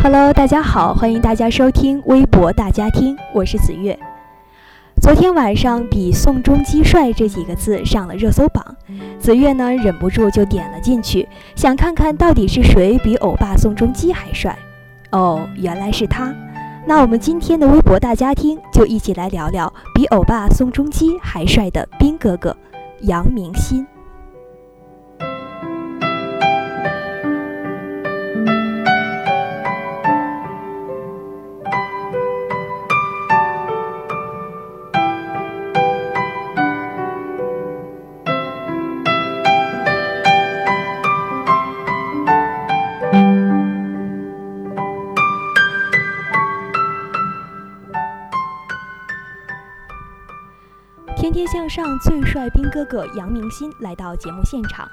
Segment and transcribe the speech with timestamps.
[0.00, 3.98] Hello，大家好，欢迎大家收听微博大家听，我是子月。
[5.02, 8.64] 昨天晚上比“宋仲基帅”这几个字上了热搜榜，
[9.18, 14.56] 子月呢忍不住就点了进去，想看看到底是谁比欧巴宋仲基还帅。
[15.10, 16.34] 哦，原来是他。
[16.86, 22.56] 那我们今天的微博大家听就一起来聊聊比欧巴宋仲基还帅的兵哥哥
[23.00, 23.86] 杨明新。
[51.28, 54.88] 天天向上最帅兵哥哥杨明新来到节目现场，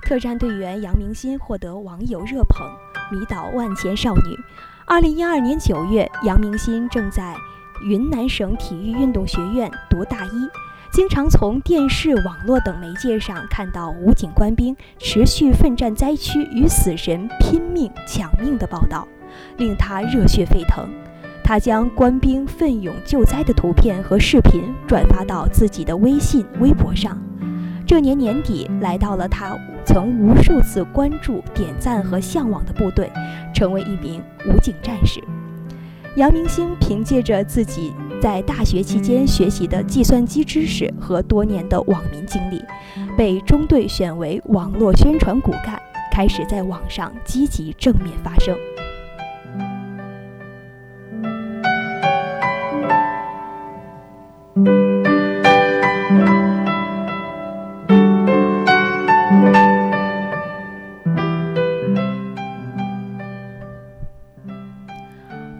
[0.00, 2.64] 特战队员杨明新获得网友热捧，
[3.10, 4.38] 迷倒万千少女。
[4.86, 7.34] 二零一二年九月，杨明新正在
[7.82, 10.48] 云南省体育运动学院读大一，
[10.92, 19.08] 经常从电视、网络等媒介上看到武警官兵持续奋战灾区与死神拼命抢命的报道，
[19.56, 20.88] 令他热血沸腾。
[21.50, 27.20] 他将官兵奋勇救灾的图片和视频转发到自己的微信、微博上。
[27.84, 33.10] 这年年底，来到了他曾无数次关注、点赞和向往的部队，
[33.52, 35.20] 成为一名武警战士。
[36.14, 37.92] 杨明星凭借着自己
[38.22, 42.62] 在大学期间学习的计算机知识和多年的网民经历，
[43.16, 45.82] 被中队选为网络宣传骨干，
[46.12, 48.56] 开始在网上积极正面发声。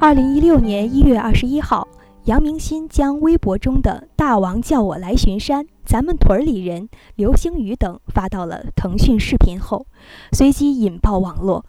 [0.02, 1.86] 二零一六年一月二十一号，
[2.24, 9.86] 杨明新将微博中的“大王叫我来巡山”“咱们屯里人”“流星雨”等发到了腾讯视频后，
[10.32, 11.64] 随即引爆网络，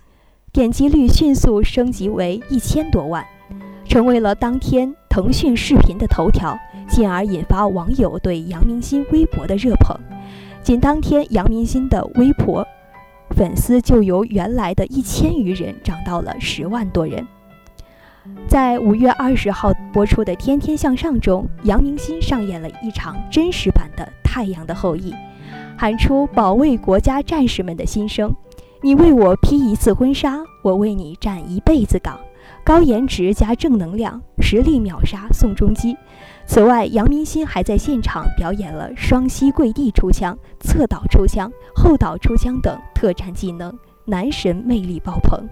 [0.52, 3.24] 点击率迅速升级为一千多万，
[3.86, 6.58] 成为了当天腾讯视频的头条，
[6.91, 9.97] 进而引发网友对杨明新微博的热捧。
[10.62, 12.68] 仅当天，杨明新的微博
[13.31, 17.25] 粉丝就由原来的一千余人涨到了十万多人。
[18.47, 25.12] 在五月二十号播出的《天天向上》中，杨明新上演了一场真实版的《太阳的后裔》，
[25.78, 28.35] 喊出保卫国家战士们的心声
[28.84, 32.19] ：“你为我披一次婚纱，我为你站一辈子岗。”
[32.63, 35.96] 高颜值加正能量，实力秒杀宋仲基。
[36.46, 45.47] 此外，杨明星还在现场表演了双膝跪地出枪、侧倒出枪、后倒出枪等特战技能，男神魅力爆棚。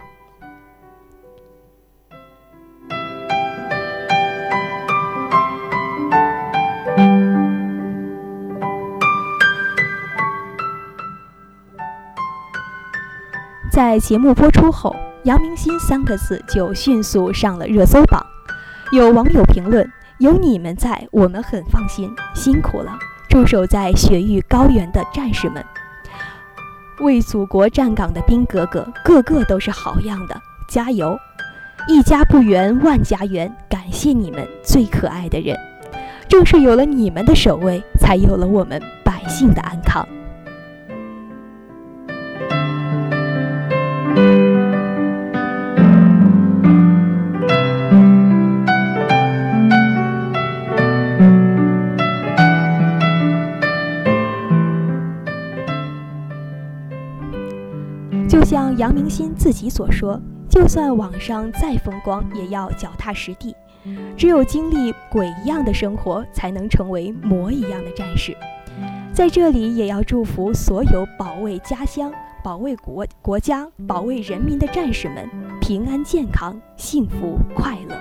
[13.71, 18.25] 在节目播出后，“杨明新”三个字就迅速上了热搜榜。
[18.91, 19.87] 有网友评论
[20.19, 22.09] ：“有你们在，我们很放心。
[22.33, 22.97] 辛苦了，
[23.29, 25.63] 驻守在雪域高原的战士们，
[27.01, 31.17] 为祖国站岗的兵哥哥，个个都是好样的，加油！
[31.87, 33.53] 一家不圆，万家圆。
[33.69, 35.55] 感谢你们，最可爱的人。
[36.27, 40.07] 正是有了你们的守卫，才有了我们百姓的安康。”
[58.49, 60.19] 像杨明新自己所说
[60.49, 63.55] ：“就算网上再风光，也要脚踏实地。
[64.17, 68.35] 只有经历鬼一样的生活，才能成为魔一样的战士。”
[69.13, 72.11] 在这里，也要祝福所有保卫家乡。
[72.43, 75.29] 保卫国国家、保卫人民的战士们
[75.61, 77.95] 平安健康、幸福快乐。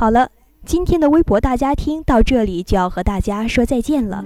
[0.00, 0.30] 好了，
[0.64, 4.24] 今天的微博大家听到这里就要和大家说再见了。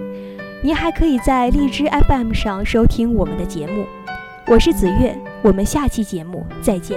[0.63, 3.85] 您还可以在荔枝 FM 上收听我们的节目。
[4.47, 6.97] 我是子月，我们下期节目再见。